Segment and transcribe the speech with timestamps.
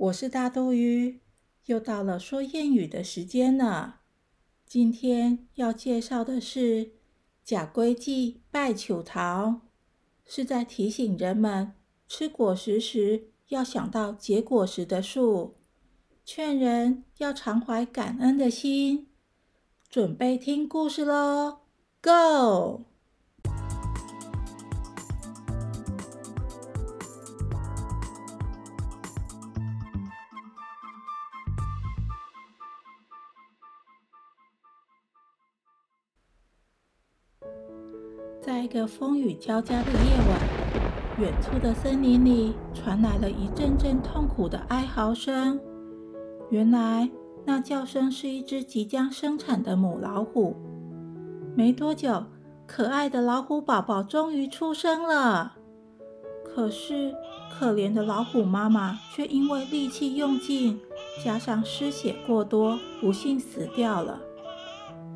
[0.00, 1.20] 我是大肚鱼，
[1.66, 4.00] 又到了说谚语的时间了。
[4.64, 6.92] 今天要介绍的是
[7.44, 9.60] “假龟记拜求桃”，
[10.24, 11.74] 是在提醒人们
[12.08, 15.56] 吃果实时要想到结果实的树，
[16.24, 19.08] 劝人要常怀感恩的心。
[19.90, 21.58] 准备听故事喽
[22.00, 22.86] ，Go！
[38.40, 39.98] 在一个风雨交加的夜
[40.30, 40.40] 晚，
[41.18, 45.60] 远处的森林里传来了一阵阵痛苦的哀嚎声。
[46.48, 47.10] 原来，
[47.44, 50.56] 那叫声是一只即将生产的母老虎。
[51.54, 52.24] 没多久，
[52.66, 55.56] 可爱的老虎宝宝终于出生了。
[56.42, 57.14] 可是，
[57.52, 60.80] 可怜的老虎妈妈却因为力气用尽，
[61.22, 64.18] 加上失血过多，不幸死掉了。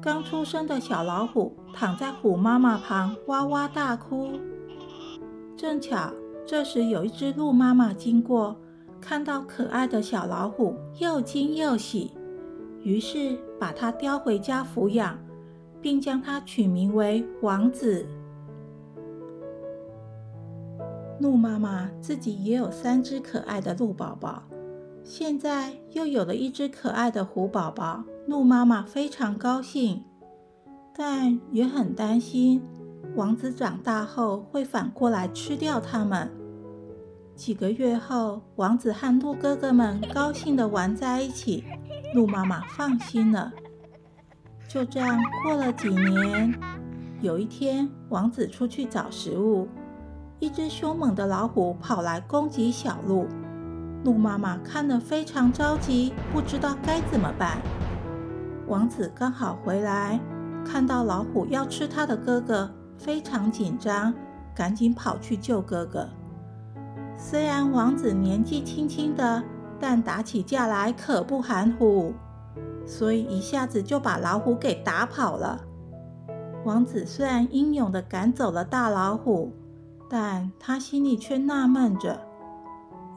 [0.00, 4.30] 刚出生的小老虎躺在虎妈妈旁，哇哇大哭。
[5.56, 6.12] 正巧
[6.46, 8.56] 这时有一只鹿妈妈经过，
[9.00, 12.12] 看到可爱的小老虎，又惊又喜，
[12.84, 15.18] 于是把它叼回家抚养，
[15.82, 18.06] 并将它取名为王子。
[21.18, 24.44] 鹿妈妈自己也有三只可爱的鹿宝宝，
[25.08, 28.04] 现在又有了一只可爱的虎宝宝。
[28.26, 30.04] 鹿妈妈非常高兴，
[30.94, 32.62] 但也很担心
[33.16, 36.30] 王子长大后会反过来吃掉它们。
[37.34, 41.64] 几个月后，王子和鹿哥哥们高兴地玩在一起，
[42.14, 43.50] 鹿妈妈放心了。
[44.68, 46.54] 就这样过了几年，
[47.22, 49.66] 有一天，王子出去找食物，
[50.38, 53.26] 一只凶猛的老虎跑来攻击小鹿，
[54.04, 57.58] 鹿妈妈看了非常着急，不知道该怎么办。
[58.66, 60.20] 王子刚好回来，
[60.64, 64.14] 看到老虎要吃他的哥哥，非常紧张，
[64.54, 66.08] 赶紧跑去救哥哥。
[67.16, 69.42] 虽然王子年纪轻轻的，
[69.80, 72.12] 但打起架来可不含糊，
[72.86, 75.60] 所以一下子就把老虎给打跑了。
[76.64, 79.52] 王子虽然英勇的赶走了大老虎，
[80.08, 82.20] 但他心里却纳闷着：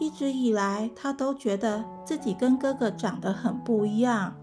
[0.00, 4.34] 一直以来，他都觉得自己跟哥哥长得很不一样。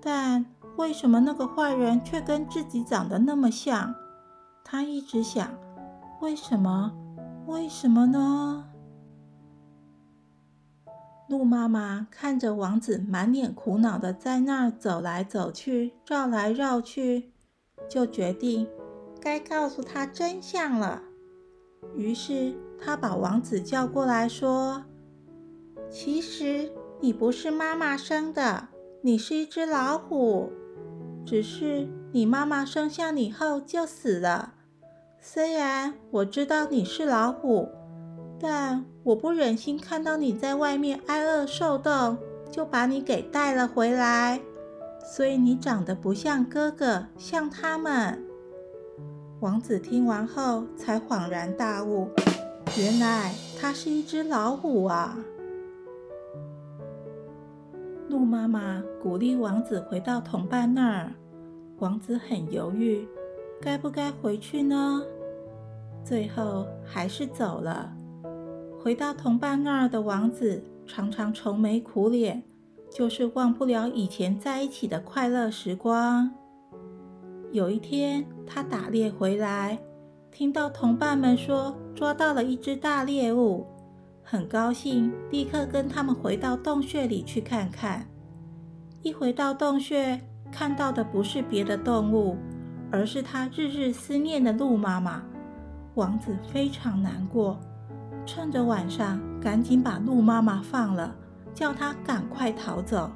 [0.00, 3.94] 但为什么那个坏人却跟自己长得那么像？
[4.62, 5.48] 他一直想，
[6.20, 6.92] 为什么？
[7.46, 8.64] 为什么呢？
[11.28, 17.32] 鹿妈妈看着王子满脸苦恼的在那儿走来走去、绕来绕去，
[17.88, 18.68] 就决定
[19.20, 21.02] 该告诉他真相了。
[21.94, 24.84] 于是，他把王子叫过来说
[25.90, 26.70] ：“其实
[27.00, 28.68] 你不是妈妈生的。”
[29.02, 30.50] 你是一只老虎，
[31.24, 34.54] 只是你妈妈生下你后就死了。
[35.20, 37.68] 虽然我知道你是老虎，
[38.40, 42.18] 但我不忍心看到你在外面挨饿受冻，
[42.50, 44.40] 就把你给带了回来。
[45.04, 48.25] 所以你长得不像哥哥，像他们。
[49.40, 52.08] 王子听完后才恍然大悟，
[52.78, 55.18] 原来他是一只老虎啊。
[58.08, 61.12] 鹿妈妈鼓励王子回到同伴那儿。
[61.80, 63.06] 王子很犹豫，
[63.60, 65.02] 该不该回去呢？
[66.02, 67.92] 最后还是走了。
[68.82, 72.42] 回到同伴那儿的王子常常愁眉苦脸，
[72.90, 76.32] 就是忘不了以前在一起的快乐时光。
[77.56, 79.78] 有一天，他打猎回来，
[80.30, 83.66] 听到同伴们说抓到了一只大猎物。
[84.22, 88.06] 很高兴，立刻跟他们回到洞穴里去看看。
[89.00, 90.20] 一回到洞穴，
[90.52, 92.36] 看到的不是别的动物，
[92.92, 95.22] 而是他日日思念的鹿妈妈。
[95.94, 97.58] 王子非常难过，
[98.26, 101.16] 趁着晚上，赶紧把鹿妈妈放了，
[101.54, 103.10] 叫他赶快逃走。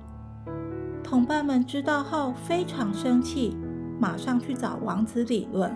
[1.04, 3.54] 同伴们知道后非常生气，
[4.00, 5.72] 马上去找王子理论。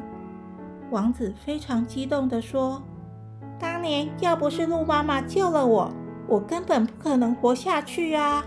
[0.90, 2.82] 王子非常激动地说。
[3.60, 5.92] 当年要不是鹿妈妈救了我，
[6.26, 8.44] 我根本不可能活下去啊！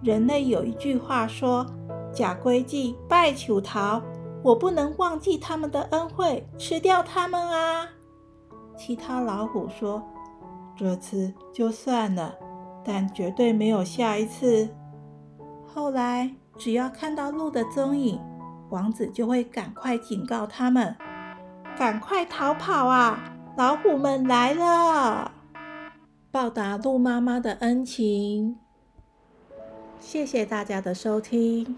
[0.00, 1.66] 人类有一句话说
[2.14, 4.00] ：“假规矩，拜求桃。”
[4.44, 7.88] 我不能忘记他们的恩惠，吃掉他们啊！
[8.76, 10.00] 其他老虎说
[10.78, 12.36] ：“这次就算了，
[12.84, 14.68] 但绝对没有下一次。”
[15.66, 18.20] 后来，只要看到鹿的踪影，
[18.70, 20.96] 王子就会赶快警告他们
[21.78, 25.32] ：“赶快逃跑啊！”老虎们来了！
[26.30, 28.58] 报答鹿妈妈的恩情。
[29.98, 31.76] 谢谢大家的收听。